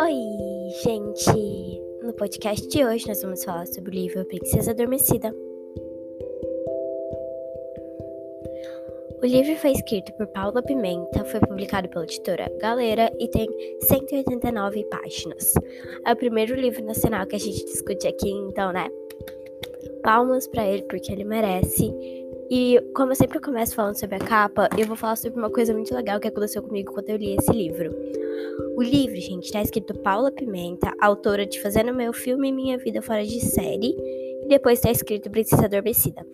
Oi, 0.00 0.14
gente! 0.82 1.80
No 2.02 2.12
podcast 2.14 2.66
de 2.66 2.84
hoje 2.84 3.06
nós 3.06 3.22
vamos 3.22 3.44
falar 3.44 3.68
sobre 3.68 3.90
o 3.90 3.94
livro 3.94 4.24
Princesa 4.24 4.72
Adormecida. 4.72 5.32
O 9.22 9.26
livro 9.26 9.54
foi 9.56 9.70
escrito 9.70 10.12
por 10.14 10.26
Paula 10.28 10.60
Pimenta, 10.64 11.24
foi 11.26 11.38
publicado 11.38 11.88
pela 11.88 12.02
editora 12.04 12.50
Galera 12.60 13.12
e 13.20 13.28
tem 13.28 13.48
189 13.82 14.84
páginas. 14.86 15.54
É 16.04 16.12
o 16.12 16.16
primeiro 16.16 16.56
livro 16.56 16.84
nacional 16.84 17.24
que 17.26 17.36
a 17.36 17.38
gente 17.38 17.64
discute 17.66 18.08
aqui, 18.08 18.30
então, 18.30 18.72
né? 18.72 18.88
Palmas 20.02 20.48
para 20.48 20.66
ele 20.66 20.82
porque 20.82 21.12
ele 21.12 21.22
merece. 21.22 22.21
E 22.54 22.78
como 22.94 23.12
eu 23.12 23.16
sempre 23.16 23.40
começo 23.40 23.74
falando 23.74 23.98
sobre 23.98 24.16
a 24.16 24.18
capa, 24.18 24.68
eu 24.76 24.86
vou 24.86 24.94
falar 24.94 25.16
sobre 25.16 25.38
uma 25.38 25.48
coisa 25.48 25.72
muito 25.72 25.94
legal 25.94 26.20
que 26.20 26.28
aconteceu 26.28 26.62
comigo 26.62 26.92
quando 26.92 27.08
eu 27.08 27.16
li 27.16 27.34
esse 27.34 27.50
livro. 27.50 27.90
O 28.76 28.82
livro, 28.82 29.16
gente, 29.16 29.44
está 29.44 29.62
escrito 29.62 29.98
Paula 30.00 30.30
Pimenta, 30.30 30.92
autora 31.00 31.46
de 31.46 31.58
Fazendo 31.62 31.94
Meu 31.94 32.12
Filme 32.12 32.52
Minha 32.52 32.76
Vida 32.76 33.00
Fora 33.00 33.24
de 33.24 33.40
Série, 33.40 33.96
e 34.42 34.48
depois 34.48 34.80
está 34.80 34.90
escrito 34.90 35.30
Princesa 35.30 35.64
Adormecida. 35.64 36.26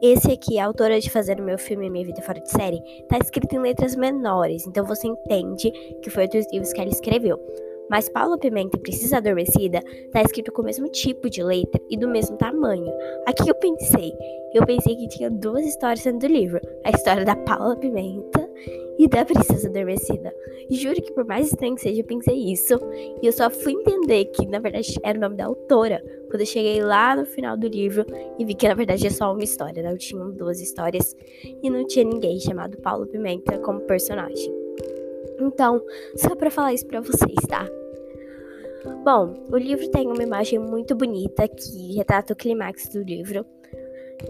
Esse 0.00 0.30
aqui, 0.30 0.60
a 0.60 0.66
autora 0.66 1.00
de 1.00 1.10
Fazendo 1.10 1.42
Meu 1.42 1.58
Filme 1.58 1.90
Minha 1.90 2.06
Vida 2.06 2.22
Fora 2.22 2.38
de 2.38 2.52
Série, 2.52 2.80
está 3.00 3.18
escrito 3.18 3.56
em 3.56 3.58
letras 3.58 3.96
menores, 3.96 4.68
então 4.68 4.86
você 4.86 5.08
entende 5.08 5.72
que 6.04 6.08
foi 6.08 6.22
outros 6.22 6.46
livros 6.52 6.72
que 6.72 6.80
ela 6.80 6.90
escreveu. 6.90 7.36
Mas 7.90 8.08
Paula 8.08 8.38
Pimenta 8.38 8.78
Precisa 8.78 9.18
Adormecida 9.18 9.80
tá 10.12 10.22
escrito 10.22 10.50
com 10.52 10.62
o 10.62 10.64
mesmo 10.64 10.88
tipo 10.88 11.28
de 11.28 11.42
letra 11.42 11.80
e 11.90 11.96
do 11.96 12.08
mesmo 12.08 12.36
tamanho. 12.36 12.92
Aqui 13.26 13.48
eu 13.48 13.54
pensei, 13.54 14.12
eu 14.54 14.64
pensei 14.64 14.96
que 14.96 15.08
tinha 15.08 15.30
duas 15.30 15.64
histórias 15.66 16.02
dentro 16.02 16.20
do 16.20 16.32
livro: 16.32 16.60
a 16.84 16.90
história 16.90 17.24
da 17.24 17.36
Paula 17.36 17.76
Pimenta 17.76 18.48
e 18.98 19.08
da 19.08 19.24
Princesa 19.24 19.68
Adormecida. 19.68 20.34
Juro 20.70 21.02
que 21.02 21.12
por 21.12 21.24
mais 21.24 21.48
estranho 21.48 21.74
que 21.74 21.82
seja, 21.82 22.00
eu 22.00 22.06
pensei 22.06 22.36
isso. 22.52 22.78
E 23.22 23.26
eu 23.26 23.32
só 23.32 23.50
fui 23.50 23.72
entender 23.72 24.26
que 24.26 24.46
na 24.46 24.58
verdade 24.58 24.98
era 25.02 25.18
o 25.18 25.20
nome 25.20 25.36
da 25.36 25.46
autora 25.46 26.02
quando 26.30 26.40
eu 26.40 26.46
cheguei 26.46 26.82
lá 26.82 27.14
no 27.14 27.26
final 27.26 27.56
do 27.56 27.68
livro 27.68 28.04
e 28.38 28.44
vi 28.44 28.54
que 28.54 28.66
na 28.66 28.74
verdade 28.74 29.06
é 29.06 29.10
só 29.10 29.32
uma 29.32 29.44
história, 29.44 29.82
não 29.82 29.96
tinham 29.96 30.30
duas 30.30 30.60
histórias 30.60 31.14
e 31.62 31.68
não 31.68 31.86
tinha 31.86 32.04
ninguém 32.04 32.40
chamado 32.40 32.78
Paulo 32.78 33.06
Pimenta 33.06 33.58
como 33.58 33.80
personagem. 33.80 34.52
Então, 35.40 35.82
só 36.16 36.34
para 36.34 36.50
falar 36.50 36.72
isso 36.72 36.86
para 36.86 37.00
vocês, 37.00 37.34
tá? 37.48 37.68
Bom, 39.04 39.34
o 39.50 39.56
livro 39.56 39.88
tem 39.90 40.06
uma 40.06 40.22
imagem 40.22 40.58
muito 40.58 40.94
bonita 40.94 41.46
que 41.48 41.94
retrata 41.94 42.32
o 42.32 42.36
clímax 42.36 42.88
do 42.88 43.02
livro 43.02 43.44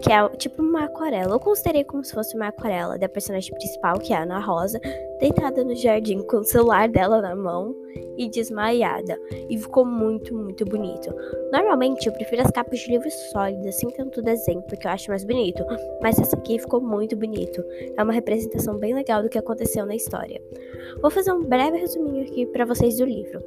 que 0.01 0.11
é 0.11 0.27
tipo 0.37 0.61
uma 0.61 0.85
aquarela. 0.85 1.35
Eu 1.35 1.39
considerei 1.39 1.83
como 1.83 2.03
se 2.03 2.13
fosse 2.13 2.35
uma 2.35 2.47
aquarela 2.47 2.97
da 2.97 3.07
personagem 3.07 3.53
principal, 3.53 3.99
que 3.99 4.13
é 4.13 4.17
a 4.17 4.23
Ana 4.23 4.39
Rosa, 4.39 4.79
deitada 5.19 5.63
no 5.63 5.75
jardim 5.75 6.21
com 6.23 6.37
o 6.37 6.43
celular 6.43 6.89
dela 6.89 7.21
na 7.21 7.35
mão 7.35 7.75
e 8.17 8.29
desmaiada. 8.29 9.17
E 9.49 9.57
ficou 9.57 9.85
muito, 9.85 10.33
muito 10.33 10.65
bonito. 10.65 11.13
Normalmente 11.51 12.07
eu 12.07 12.13
prefiro 12.13 12.41
as 12.41 12.51
capas 12.51 12.79
de 12.79 12.91
livros 12.91 13.13
sólidas, 13.31 13.75
sem 13.75 13.89
tanto 13.89 14.21
desenho, 14.21 14.61
porque 14.63 14.87
eu 14.87 14.91
acho 14.91 15.09
mais 15.09 15.23
bonito. 15.23 15.63
Mas 16.01 16.19
essa 16.19 16.35
aqui 16.35 16.59
ficou 16.59 16.81
muito 16.81 17.15
bonito. 17.15 17.63
É 17.95 18.03
uma 18.03 18.13
representação 18.13 18.77
bem 18.77 18.93
legal 18.93 19.21
do 19.21 19.29
que 19.29 19.37
aconteceu 19.37 19.85
na 19.85 19.95
história. 19.95 20.41
Vou 21.01 21.11
fazer 21.11 21.31
um 21.31 21.43
breve 21.43 21.77
resuminho 21.77 22.23
aqui 22.23 22.45
para 22.47 22.65
vocês 22.65 22.97
do 22.97 23.05
livro. 23.05 23.39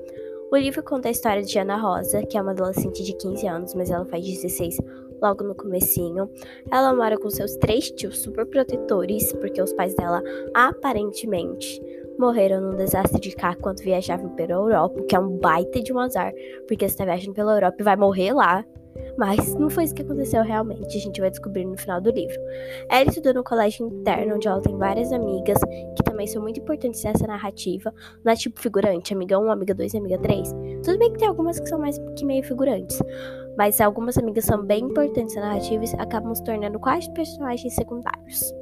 O 0.50 0.56
livro 0.56 0.82
conta 0.82 1.08
a 1.08 1.10
história 1.10 1.42
de 1.42 1.58
Ana 1.58 1.76
Rosa, 1.76 2.24
que 2.24 2.38
é 2.38 2.40
uma 2.40 2.52
adolescente 2.52 3.04
de 3.04 3.12
15 3.12 3.46
anos, 3.46 3.74
mas 3.74 3.90
ela 3.90 4.06
faz 4.06 4.24
16 4.24 4.78
logo 5.20 5.44
no 5.44 5.54
comecinho. 5.54 6.30
Ela 6.70 6.94
mora 6.94 7.18
com 7.18 7.28
seus 7.28 7.54
três 7.56 7.90
tios 7.90 8.22
super 8.22 8.46
protetores, 8.46 9.30
porque 9.34 9.60
os 9.60 9.74
pais 9.74 9.94
dela 9.94 10.22
aparentemente 10.54 11.82
morreram 12.18 12.62
num 12.62 12.76
desastre 12.76 13.20
de 13.20 13.36
carro 13.36 13.58
quando 13.60 13.82
viajavam 13.82 14.30
pela 14.30 14.54
Europa, 14.54 15.02
que 15.02 15.14
é 15.14 15.20
um 15.20 15.36
baita 15.36 15.82
de 15.82 15.92
um 15.92 15.98
azar, 15.98 16.32
porque 16.66 16.88
você 16.88 16.96
tá 16.96 17.04
viajando 17.04 17.34
pela 17.34 17.54
Europa 17.54 17.76
e 17.78 17.84
vai 17.84 17.96
morrer 17.96 18.32
lá. 18.32 18.64
Mas 19.18 19.56
não 19.56 19.68
foi 19.68 19.82
isso 19.82 19.94
que 19.94 20.02
aconteceu 20.02 20.44
realmente, 20.44 20.96
a 20.96 21.00
gente 21.00 21.20
vai 21.20 21.28
descobrir 21.28 21.64
no 21.64 21.76
final 21.76 22.00
do 22.00 22.08
livro. 22.08 22.40
Ela 22.88 23.08
estudou 23.08 23.34
no 23.34 23.42
colégio 23.42 23.84
interno, 23.84 24.36
onde 24.36 24.46
ela 24.46 24.60
tem 24.60 24.78
várias 24.78 25.12
amigas, 25.12 25.58
que 25.96 26.04
também 26.04 26.28
são 26.28 26.40
muito 26.40 26.60
importantes 26.60 27.02
nessa 27.02 27.26
narrativa. 27.26 27.92
Não 28.24 28.32
é 28.32 28.36
tipo 28.36 28.60
figurante, 28.60 29.12
amiga 29.12 29.36
1, 29.36 29.50
amiga 29.50 29.74
2 29.74 29.96
amiga 29.96 30.18
3. 30.18 30.54
Tudo 30.84 30.98
bem 30.98 31.12
que 31.12 31.18
tem 31.18 31.26
algumas 31.26 31.58
que 31.58 31.68
são 31.68 31.80
mais 31.80 31.98
que 32.16 32.24
meio 32.24 32.44
figurantes. 32.44 33.02
Mas 33.56 33.80
algumas 33.80 34.16
amigas 34.16 34.44
são 34.44 34.64
bem 34.64 34.84
importantes 34.84 35.34
na 35.34 35.40
narrativa 35.40 35.84
e 35.84 36.00
acabam 36.00 36.32
se 36.32 36.44
tornando 36.44 36.78
quase 36.78 37.12
personagens 37.12 37.74
secundários. 37.74 38.54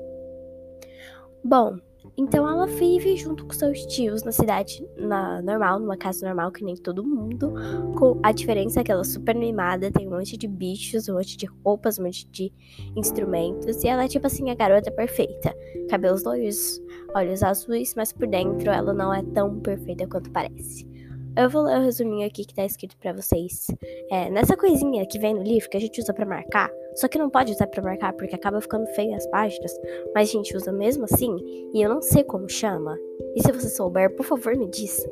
Bom, 1.45 1.77
então 2.17 2.49
ela 2.49 2.67
vive 2.67 3.15
junto 3.17 3.45
com 3.45 3.53
seus 3.53 3.85
tios 3.87 4.23
na 4.23 4.33
cidade 4.33 4.87
na, 4.97 5.43
normal, 5.43 5.79
numa 5.79 5.97
casa 5.97 6.27
normal 6.27 6.51
que 6.51 6.65
nem 6.65 6.75
todo 6.75 7.05
mundo. 7.05 7.53
Com 7.99 8.19
a 8.23 8.33
diferença 8.33 8.81
é 8.81 8.85
que 8.85 8.91
ela 8.91 9.03
é 9.03 9.05
super 9.05 9.35
mimada, 9.35 9.91
tem 9.91 10.07
um 10.09 10.13
monte 10.13 10.37
de 10.37 10.49
bichos, 10.49 11.09
um 11.09 11.15
monte 11.15 11.37
de 11.37 11.47
roupas, 11.47 11.99
um 11.99 12.05
monte 12.05 12.27
de 12.29 12.53
instrumentos. 12.97 13.85
E 13.85 13.89
ela 13.89 14.05
é 14.05 14.09
tipo 14.09 14.27
assim 14.27 14.51
a 14.51 14.55
garota 14.55 14.91
perfeita. 14.91 15.55
Cabelos 15.91 16.25
loiros, 16.25 16.81
olhos 17.15 17.43
azuis, 17.43 17.95
mas 17.95 18.13
por 18.13 18.27
dentro 18.27 18.71
ela 18.71 18.95
não 18.95 19.13
é 19.13 19.23
tão 19.23 19.61
perfeita 19.61 20.07
quanto 20.07 20.31
parece. 20.31 20.96
Eu 21.37 21.51
vou 21.51 21.63
ler 21.63 21.79
o 21.79 21.83
resuminho 21.83 22.27
aqui 22.27 22.47
que 22.47 22.55
tá 22.55 22.65
escrito 22.65 22.97
para 22.97 23.13
vocês. 23.13 23.67
É, 24.11 24.31
nessa 24.31 24.57
coisinha 24.57 25.07
que 25.07 25.19
vem 25.19 25.35
no 25.35 25.43
livro 25.43 25.69
que 25.69 25.77
a 25.77 25.81
gente 25.81 26.01
usa 26.01 26.15
para 26.15 26.25
marcar, 26.25 26.71
só 26.95 27.09
que 27.09 27.19
não 27.19 27.29
pode 27.29 27.53
usar 27.53 27.67
para 27.67 27.83
marcar 27.83 28.15
porque 28.15 28.35
acaba 28.35 28.59
ficando 28.61 28.87
feio 28.95 29.15
as 29.15 29.27
páginas, 29.27 29.71
mas 30.15 30.31
a 30.31 30.33
gente 30.33 30.57
usa 30.57 30.73
mesmo 30.73 31.05
assim 31.05 31.37
e 31.75 31.83
eu 31.83 31.91
não 31.91 32.01
sei 32.01 32.25
como 32.25 32.49
chama. 32.49 32.97
E 33.35 33.43
se 33.43 33.53
você 33.53 33.69
souber, 33.69 34.17
por 34.17 34.25
favor, 34.25 34.57
me 34.57 34.67
diz. 34.67 35.07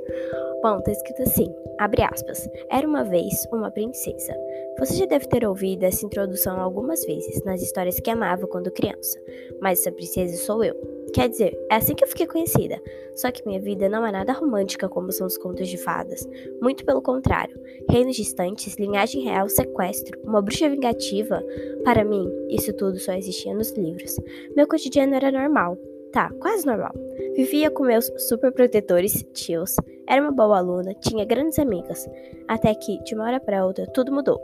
Bom, 0.64 0.80
tá 0.80 0.92
escrito 0.92 1.20
assim, 1.20 1.54
abre 1.76 2.00
aspas. 2.00 2.48
Era 2.70 2.88
uma 2.88 3.04
vez 3.04 3.46
uma 3.52 3.70
princesa. 3.70 4.34
Você 4.78 4.94
já 4.94 5.04
deve 5.04 5.28
ter 5.28 5.46
ouvido 5.46 5.82
essa 5.82 6.06
introdução 6.06 6.58
algumas 6.58 7.04
vezes 7.04 7.44
nas 7.44 7.60
histórias 7.60 8.00
que 8.00 8.10
amava 8.10 8.46
quando 8.46 8.70
criança, 8.70 9.20
mas 9.60 9.80
essa 9.80 9.92
princesa 9.92 10.34
sou 10.38 10.64
eu. 10.64 10.74
Quer 11.12 11.28
dizer, 11.28 11.54
é 11.70 11.74
assim 11.74 11.94
que 11.94 12.02
eu 12.02 12.08
fiquei 12.08 12.26
conhecida. 12.26 12.80
Só 13.14 13.30
que 13.30 13.46
minha 13.46 13.60
vida 13.60 13.90
não 13.90 14.06
é 14.06 14.10
nada 14.10 14.32
romântica 14.32 14.88
como 14.88 15.12
são 15.12 15.26
os 15.26 15.36
contos 15.36 15.68
de 15.68 15.76
fadas. 15.76 16.26
Muito 16.62 16.82
pelo 16.86 17.02
contrário. 17.02 17.60
Reinos 17.90 18.16
distantes, 18.16 18.78
linhagem 18.78 19.22
real, 19.22 19.50
sequestro, 19.50 20.18
uma 20.24 20.40
bruxa 20.40 20.70
vingativa. 20.70 21.44
Para 21.84 22.06
mim, 22.06 22.26
isso 22.48 22.72
tudo 22.72 22.98
só 22.98 23.12
existia 23.12 23.54
nos 23.54 23.70
livros. 23.72 24.16
Meu 24.56 24.66
cotidiano 24.66 25.14
era 25.14 25.30
normal. 25.30 25.76
Tá, 26.10 26.32
quase 26.40 26.64
normal. 26.64 26.94
Vivia 27.36 27.70
com 27.70 27.84
meus 27.84 28.10
super 28.16 28.50
protetores, 28.50 29.24
tios. 29.34 29.76
Era 30.08 30.20
uma 30.22 30.32
boa 30.32 30.58
aluna, 30.58 30.94
tinha 30.94 31.24
grandes 31.24 31.58
amigas. 31.58 32.08
Até 32.46 32.74
que, 32.74 33.02
de 33.02 33.14
uma 33.14 33.24
hora 33.24 33.40
para 33.40 33.64
outra, 33.64 33.86
tudo 33.86 34.12
mudou. 34.12 34.40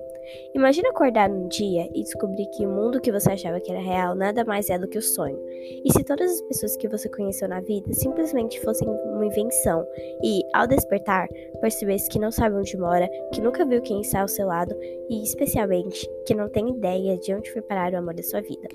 Imagina 0.55 0.91
acordar 0.91 1.29
num 1.29 1.49
dia 1.49 1.89
e 1.95 2.03
descobrir 2.03 2.47
que 2.47 2.67
o 2.67 2.71
mundo 2.71 3.01
que 3.01 3.13
você 3.13 3.33
achava 3.33 3.61
que 3.61 3.71
era 3.71 3.81
real 3.81 4.15
nada 4.15 4.45
mais 4.45 4.71
é 4.71 4.79
do 4.79 4.89
que 4.89 4.99
o 4.99 5.03
sonho. 5.03 5.39
E 5.85 5.93
se 5.93 6.05
todas 6.05 6.31
as 6.31 6.43
pessoas 6.43 6.77
que 6.77 6.89
você 6.89 7.09
conheceu 7.09 7.49
na 7.49 7.61
vida 7.61 7.93
simplesmente 7.93 8.61
fossem 8.61 8.89
uma 8.89 9.27
invenção 9.27 9.85
e, 10.23 10.43
ao 10.55 10.67
despertar, 10.67 11.29
percebesse 11.61 12.09
que 12.09 12.19
não 12.19 12.31
sabe 12.31 12.57
onde 12.57 12.77
mora, 12.77 13.09
que 13.33 13.41
nunca 13.41 13.65
viu 13.65 13.83
quem 13.83 14.01
está 14.01 14.23
ao 14.23 14.29
seu 14.29 14.47
lado 14.47 14.75
e, 15.09 15.23
especialmente, 15.23 16.09
que 16.27 16.35
não 16.35 16.49
tem 16.49 16.71
ideia 16.71 17.19
de 17.19 17.35
onde 17.35 17.53
foi 17.53 17.63
parar 17.63 17.93
o 17.93 17.99
amor 17.99 18.15
da 18.15 18.23
sua 18.23 18.41
vida. 18.41 18.69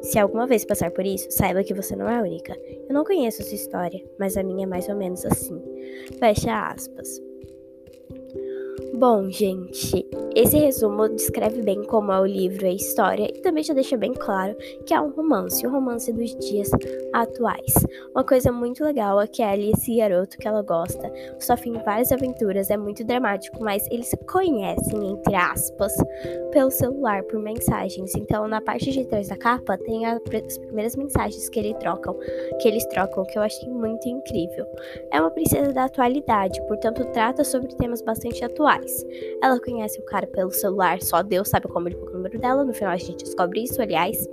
Se 0.00 0.18
alguma 0.18 0.46
vez 0.46 0.64
passar 0.64 0.90
por 0.90 1.04
isso, 1.04 1.30
saiba 1.30 1.62
que 1.62 1.74
você 1.74 1.94
não 1.94 2.08
é 2.08 2.20
única. 2.20 2.56
Eu 2.88 2.94
não 2.94 3.04
conheço 3.04 3.42
a 3.42 3.44
sua 3.44 3.54
história, 3.54 4.02
mas 4.18 4.36
a 4.36 4.42
minha 4.42 4.64
é 4.64 4.68
mais 4.68 4.88
ou 4.88 4.96
menos 4.96 5.24
assim. 5.24 5.60
Fecha 6.18 6.68
aspas. 6.68 7.20
Bom, 8.98 9.28
gente, 9.30 10.06
esse 10.34 10.56
resumo 10.56 11.06
descreve 11.06 11.60
bem 11.60 11.82
como 11.84 12.10
é 12.10 12.18
o 12.18 12.24
livro 12.24 12.64
e 12.64 12.70
a 12.70 12.72
história 12.72 13.24
e 13.24 13.42
também 13.42 13.62
já 13.62 13.74
deixa 13.74 13.94
bem 13.94 14.14
claro 14.14 14.56
que 14.86 14.94
é 14.94 15.00
um 15.00 15.10
romance, 15.10 15.66
um 15.66 15.70
romance 15.70 16.10
dos 16.10 16.34
dias 16.36 16.70
atuais. 17.12 17.74
Uma 18.14 18.24
coisa 18.24 18.50
muito 18.50 18.82
legal 18.82 19.20
é 19.20 19.26
que 19.26 19.42
ela 19.42 19.56
e 19.56 19.70
esse 19.70 19.96
garoto 19.96 20.38
que 20.38 20.48
ela 20.48 20.62
gosta 20.62 21.12
sofrem 21.38 21.74
várias 21.84 22.10
aventuras, 22.10 22.70
é 22.70 22.76
muito 22.78 23.04
dramático, 23.04 23.62
mas 23.62 23.86
eles 23.90 24.08
se 24.08 24.16
conhecem, 24.16 25.10
entre 25.10 25.34
aspas, 25.34 25.92
pelo 26.50 26.70
celular, 26.70 27.22
por 27.24 27.38
mensagens. 27.38 28.14
Então, 28.14 28.48
na 28.48 28.62
parte 28.62 28.90
de 28.90 29.04
trás 29.04 29.28
da 29.28 29.36
capa 29.36 29.76
tem 29.76 30.06
as 30.06 30.22
primeiras 30.58 30.96
mensagens 30.96 31.50
que, 31.50 31.58
ele 31.58 31.74
trocam, 31.74 32.18
que 32.60 32.66
eles 32.66 32.86
trocam, 32.86 33.24
que 33.24 33.36
eu 33.36 33.42
achei 33.42 33.68
muito 33.68 34.08
incrível. 34.08 34.66
É 35.10 35.20
uma 35.20 35.30
princesa 35.30 35.70
da 35.72 35.84
atualidade, 35.84 36.60
portanto, 36.66 37.04
trata 37.12 37.44
sobre 37.44 37.74
temas 37.76 38.00
bastante 38.00 38.42
atuais. 38.42 38.85
Ela 39.42 39.60
conhece 39.60 39.98
o 40.00 40.04
cara 40.04 40.26
pelo 40.26 40.50
celular, 40.50 41.02
só 41.02 41.22
Deus 41.22 41.48
sabe 41.48 41.68
como 41.68 41.88
ele 41.88 41.96
pegou 41.96 42.10
o 42.10 42.16
número 42.16 42.38
dela. 42.38 42.64
No 42.64 42.72
final 42.74 42.92
a 42.92 42.96
gente 42.96 43.24
descobre 43.24 43.62
isso, 43.62 43.80
aliás. 43.80 44.28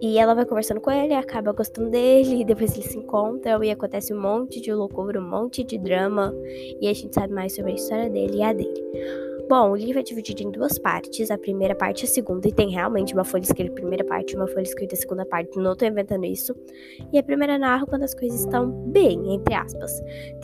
E 0.00 0.18
ela 0.18 0.34
vai 0.34 0.44
conversando 0.44 0.80
com 0.80 0.90
ele, 0.90 1.14
acaba 1.14 1.52
gostando 1.52 1.88
dele, 1.88 2.44
depois 2.44 2.74
eles 2.74 2.90
se 2.90 2.98
encontram 2.98 3.64
e 3.64 3.70
acontece 3.70 4.12
um 4.12 4.20
monte 4.20 4.60
de 4.60 4.72
loucura, 4.72 5.18
um 5.18 5.26
monte 5.26 5.64
de 5.64 5.78
drama. 5.78 6.34
E 6.80 6.86
a 6.86 6.92
gente 6.92 7.14
sabe 7.14 7.32
mais 7.32 7.54
sobre 7.54 7.72
a 7.72 7.74
história 7.74 8.10
dele 8.10 8.36
e 8.36 8.42
a 8.42 8.52
dele. 8.52 9.25
Bom, 9.48 9.70
o 9.70 9.76
livro 9.76 10.00
é 10.00 10.02
dividido 10.02 10.42
em 10.42 10.50
duas 10.50 10.76
partes, 10.76 11.30
a 11.30 11.38
primeira 11.38 11.72
parte 11.72 12.02
e 12.02 12.04
a 12.04 12.08
segunda, 12.08 12.48
e 12.48 12.52
tem 12.52 12.68
realmente 12.68 13.14
uma 13.14 13.22
folha 13.22 13.42
escrita 13.42 13.72
primeira 13.72 14.04
parte 14.04 14.32
e 14.32 14.36
uma 14.36 14.48
folha 14.48 14.64
escrita 14.64 14.96
segunda 14.96 15.24
parte, 15.24 15.56
não 15.56 15.76
tô 15.76 15.84
inventando 15.84 16.24
isso. 16.24 16.52
E 17.12 17.18
a 17.18 17.22
primeira 17.22 17.56
narra 17.56 17.86
quando 17.86 18.02
as 18.02 18.12
coisas 18.12 18.40
estão 18.40 18.68
bem, 18.68 19.34
entre 19.34 19.54
aspas. 19.54 19.92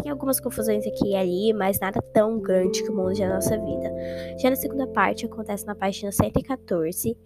Tem 0.00 0.12
algumas 0.12 0.38
confusões 0.38 0.87
aqui 0.87 1.10
e 1.10 1.16
ali, 1.16 1.52
mas 1.52 1.81
nada 1.81 2.00
tão 2.12 2.38
grande 2.38 2.81
que 2.81 2.90
o 2.90 2.94
mundo 2.94 3.19
da 3.19 3.28
nossa 3.28 3.58
vida. 3.58 3.93
Já 4.38 4.50
na 4.50 4.56
segunda 4.56 4.87
parte, 4.87 5.26
acontece 5.26 5.66
na 5.66 5.75
página 5.75 6.12
114, 6.12 7.16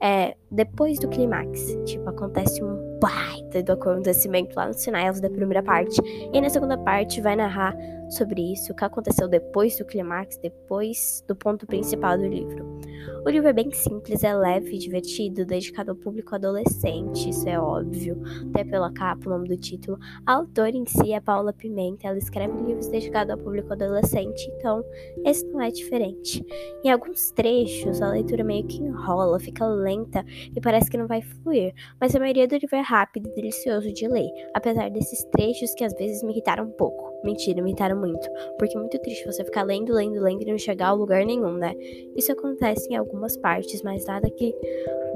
é, 0.00 0.36
depois 0.48 1.00
do 1.00 1.08
clímax. 1.08 1.76
Tipo, 1.84 2.10
acontece 2.10 2.62
um 2.62 2.98
baita 3.00 3.60
do 3.60 3.72
acontecimento 3.72 4.54
lá 4.54 4.68
nos 4.68 4.84
finais 4.84 5.20
da 5.20 5.28
primeira 5.28 5.62
parte. 5.64 6.00
E 6.32 6.40
na 6.40 6.48
segunda 6.48 6.78
parte 6.78 7.20
vai 7.20 7.34
narrar 7.34 7.76
sobre 8.14 8.52
isso, 8.52 8.72
o 8.72 8.76
que 8.76 8.84
aconteceu 8.84 9.28
depois 9.28 9.76
do 9.76 9.84
clímax, 9.84 10.38
depois 10.38 11.24
do 11.26 11.34
ponto 11.34 11.66
principal 11.66 12.16
do 12.16 12.26
livro. 12.26 12.78
O 13.24 13.30
livro 13.30 13.48
é 13.48 13.52
bem 13.52 13.70
simples, 13.72 14.22
é 14.22 14.34
leve 14.34 14.78
divertido, 14.78 15.44
dedicado 15.44 15.90
ao 15.90 15.96
público 15.96 16.34
adolescente, 16.34 17.30
isso 17.30 17.48
é 17.48 17.58
óbvio, 17.58 18.20
até 18.50 18.64
pela 18.64 18.92
capa, 18.92 19.26
o 19.26 19.32
nome 19.32 19.48
do 19.48 19.56
título. 19.56 19.98
A 20.26 20.34
autora 20.34 20.76
em 20.76 20.86
si 20.86 21.12
é 21.12 21.20
Paula 21.20 21.52
Pimenta, 21.52 22.06
ela 22.06 22.18
escreve 22.18 22.52
livros 22.62 22.88
dedicados 22.88 23.32
ao 23.32 23.38
público 23.38 23.72
adolescente, 23.72 24.46
então 24.56 24.84
esse 25.24 25.46
não 25.46 25.60
é 25.60 25.70
diferente. 25.70 26.44
Em 26.84 26.90
alguns 26.90 27.30
trechos, 27.30 28.02
a 28.02 28.10
leitura 28.10 28.44
meio 28.44 28.66
que 28.66 28.82
enrola, 28.82 29.40
fica 29.40 29.66
lenta 29.66 30.24
e 30.54 30.60
parece 30.60 30.90
que 30.90 30.98
não 30.98 31.06
vai 31.06 31.22
fluir, 31.22 31.74
mas 32.00 32.14
a 32.14 32.18
maioria 32.20 32.46
do 32.46 32.56
livro 32.56 32.76
é 32.76 32.82
rápido 32.82 33.28
e 33.28 33.34
delicioso 33.34 33.92
de 33.92 34.06
ler, 34.06 34.30
apesar 34.54 34.90
desses 34.90 35.24
trechos 35.24 35.74
que 35.74 35.84
às 35.84 35.94
vezes 35.94 36.22
me 36.22 36.32
irritaram 36.32 36.64
um 36.64 36.70
pouco. 36.70 37.13
Mentira, 37.24 37.62
me 37.62 37.70
irritaram 37.70 37.96
muito, 37.98 38.28
porque 38.58 38.76
é 38.76 38.80
muito 38.80 38.98
triste 38.98 39.24
você 39.24 39.42
ficar 39.42 39.62
lendo, 39.62 39.94
lendo, 39.94 40.20
lendo 40.20 40.42
e 40.42 40.44
não 40.44 40.58
chegar 40.58 40.88
a 40.88 40.92
lugar 40.92 41.24
nenhum, 41.24 41.54
né? 41.54 41.74
Isso 42.14 42.30
acontece 42.30 42.92
em 42.92 42.96
algumas 42.96 43.34
partes, 43.38 43.82
mas 43.82 44.04
nada 44.04 44.28
que 44.28 44.54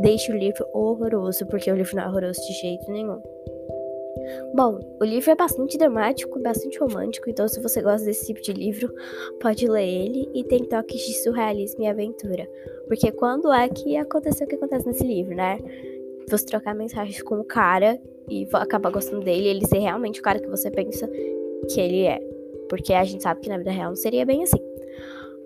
deixe 0.00 0.32
o 0.32 0.37
livro 0.37 0.66
horroroso, 0.72 1.46
porque 1.46 1.70
o 1.70 1.76
livro 1.76 1.94
não 1.96 2.05
é 2.05 2.08
horroroso 2.08 2.40
de 2.40 2.52
jeito 2.55 2.90
nenhum. 2.90 3.20
Bom, 4.55 4.81
o 5.00 5.05
livro 5.05 5.31
é 5.31 5.34
bastante 5.34 5.76
dramático, 5.76 6.40
bastante 6.40 6.78
romântico, 6.78 7.28
então 7.28 7.46
se 7.46 7.60
você 7.60 7.82
gosta 7.82 8.06
desse 8.06 8.26
tipo 8.26 8.40
de 8.40 8.52
livro, 8.52 8.93
pode 9.40 9.69
ler 9.69 9.87
ele 9.87 10.31
e 10.34 10.43
tem 10.44 10.64
toques 10.64 11.00
de 11.00 11.22
surrealismo 11.22 11.82
e 11.82 11.87
aventura. 11.87 12.49
Porque 12.87 13.12
quando 13.12 13.52
é 13.52 13.69
que 13.69 13.96
aconteceu 13.96 14.46
o 14.46 14.49
que 14.49 14.56
acontece 14.56 14.87
nesse 14.87 15.05
livro, 15.05 15.34
né? 15.34 15.58
Você 16.28 16.46
trocar 16.46 16.75
mensagens 16.75 17.22
com 17.22 17.38
o 17.38 17.44
cara 17.44 18.00
e 18.28 18.46
acabar 18.52 18.90
gostando 18.90 19.22
dele, 19.22 19.49
ele 19.49 19.66
ser 19.66 19.78
realmente 19.78 20.20
o 20.20 20.22
cara 20.22 20.38
que 20.38 20.49
você 20.49 20.70
pensa 20.70 21.08
que 21.66 21.81
ele 21.81 22.05
é. 22.05 22.20
Porque 22.69 22.93
a 22.93 23.05
gente 23.05 23.22
sabe 23.22 23.40
que 23.40 23.49
na 23.49 23.58
vida 23.58 23.70
real 23.70 23.90
não 23.90 23.96
seria 23.96 24.26
bem 24.26 24.43
assim. 24.43 24.60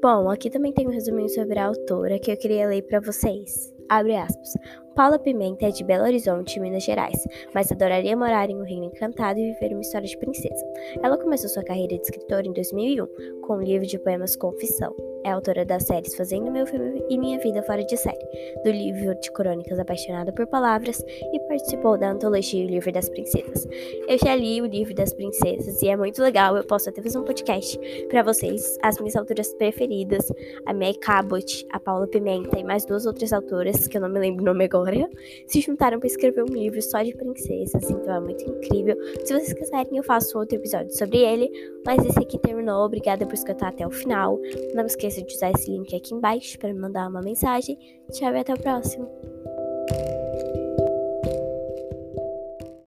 Bom, 0.02 0.28
aqui 0.28 0.50
também 0.50 0.72
tem 0.72 0.86
um 0.86 0.90
resuminho 0.90 1.28
sobre 1.28 1.58
a 1.58 1.66
autora 1.66 2.18
que 2.18 2.32
eu 2.32 2.36
queria 2.36 2.66
ler 2.66 2.82
para 2.82 3.00
vocês. 3.00 3.72
Abre 3.88 4.16
aspas. 4.16 4.54
Paula 4.96 5.18
Pimenta 5.18 5.66
é 5.66 5.70
de 5.70 5.84
Belo 5.84 6.04
Horizonte, 6.04 6.58
Minas 6.58 6.82
Gerais, 6.82 7.16
mas 7.54 7.70
adoraria 7.70 8.16
morar 8.16 8.50
em 8.50 8.56
um 8.56 8.64
reino 8.64 8.86
encantado 8.86 9.38
e 9.38 9.52
viver 9.52 9.72
uma 9.72 9.80
história 9.80 10.06
de 10.06 10.18
princesa. 10.18 10.66
Ela 11.02 11.16
começou 11.16 11.48
sua 11.48 11.62
carreira 11.62 11.96
de 11.96 12.02
escritora 12.02 12.46
em 12.46 12.52
2001 12.52 13.06
com 13.42 13.56
o 13.56 13.62
livro 13.62 13.86
de 13.86 13.98
poemas 13.98 14.34
Confissão. 14.34 14.94
É 15.24 15.30
autora 15.30 15.64
das 15.64 15.84
séries 15.84 16.16
Fazendo 16.16 16.50
Meu 16.50 16.66
Filme 16.66 17.00
e 17.08 17.16
Minha 17.16 17.38
Vida 17.38 17.62
Fora 17.62 17.84
de 17.84 17.96
Série, 17.96 18.26
do 18.64 18.70
livro 18.70 19.14
de 19.20 19.30
crônicas 19.30 19.78
Apaixonada 19.78 20.32
por 20.32 20.46
Palavras 20.48 21.04
e 21.32 21.38
participou 21.46 21.96
da 21.96 22.10
antologia 22.10 22.64
O 22.64 22.68
Livro 22.68 22.90
das 22.90 23.08
Princesas. 23.08 23.68
Eu 24.08 24.18
já 24.18 24.34
li 24.34 24.60
o 24.60 24.66
Livro 24.66 24.92
das 24.94 25.14
Princesas 25.14 25.80
e 25.80 25.88
é 25.88 25.96
muito 25.96 26.20
legal, 26.20 26.56
eu 26.56 26.64
posso 26.64 26.88
até 26.88 27.00
fazer 27.00 27.18
um 27.18 27.24
podcast 27.24 27.78
para 28.08 28.22
vocês, 28.24 28.76
as 28.82 28.98
minhas 28.98 29.14
autoras 29.14 29.54
preferidas, 29.54 30.32
a 30.66 30.74
May 30.74 30.94
Cabot, 30.94 31.66
a 31.70 31.78
Paula 31.78 32.08
Pimenta 32.08 32.58
e 32.58 32.64
mais 32.64 32.84
duas 32.84 33.06
outras 33.06 33.32
autoras, 33.32 33.86
que 33.86 33.96
eu 33.96 34.00
não 34.00 34.08
me 34.08 34.18
lembro 34.18 34.42
o 34.42 34.46
nome 34.46 34.64
agora, 34.64 35.08
se 35.46 35.60
juntaram 35.60 36.00
para 36.00 36.08
escrever 36.08 36.42
um 36.42 36.52
livro 36.52 36.82
só 36.82 37.00
de 37.00 37.14
princesas, 37.14 37.88
então 37.88 38.12
é 38.14 38.20
muito 38.20 38.42
incrível. 38.44 38.96
Se 39.24 39.32
vocês 39.32 39.52
quiserem, 39.52 39.96
eu 39.96 40.02
faço 40.02 40.36
outro 40.36 40.56
episódio 40.56 40.92
sobre 40.96 41.18
ele, 41.18 41.48
mas 41.86 42.04
esse 42.04 42.18
aqui 42.18 42.38
terminou, 42.38 42.84
obrigada 42.84 43.24
por 43.24 43.34
escutar 43.34 43.68
até 43.68 43.86
o 43.86 43.90
final. 43.90 44.38
Não 44.74 44.86
esqueça 44.86 45.11
esqueça 45.12 45.22
de 45.22 45.34
usar 45.34 45.50
esse 45.50 45.70
link 45.70 45.94
aqui 45.94 46.14
embaixo 46.14 46.58
para 46.58 46.72
me 46.72 46.80
mandar 46.80 47.08
uma 47.08 47.20
mensagem. 47.20 47.78
Tchau 48.10 48.32
e 48.32 48.38
até 48.38 48.54
o 48.54 48.58
próximo. 48.58 49.08